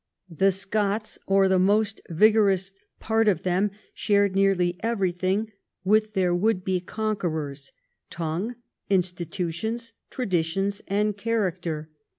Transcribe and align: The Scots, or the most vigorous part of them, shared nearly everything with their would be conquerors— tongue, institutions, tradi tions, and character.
The 0.31 0.51
Scots, 0.51 1.19
or 1.27 1.47
the 1.47 1.59
most 1.59 2.01
vigorous 2.09 2.73
part 2.99 3.27
of 3.27 3.43
them, 3.43 3.69
shared 3.93 4.35
nearly 4.35 4.77
everything 4.79 5.51
with 5.83 6.13
their 6.13 6.33
would 6.33 6.63
be 6.63 6.79
conquerors— 6.79 7.71
tongue, 8.09 8.55
institutions, 8.89 9.93
tradi 10.11 10.43
tions, 10.43 10.81
and 10.87 11.15
character. 11.15 11.91